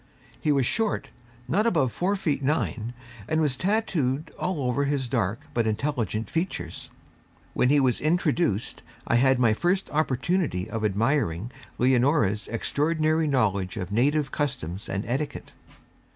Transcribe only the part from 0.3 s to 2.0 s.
He was short not above